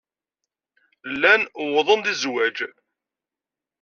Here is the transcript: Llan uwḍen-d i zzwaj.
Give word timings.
Llan 1.11 1.41
uwḍen-d 1.63 2.05
i 2.13 2.15
zzwaj. 2.21 2.57